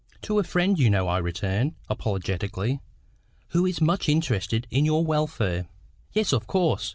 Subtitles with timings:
[0.23, 2.79] "To a friend, you know," I returned, apologetically,
[3.49, 5.67] "who is much interested in your welfare."
[6.11, 6.89] "Yes, of course.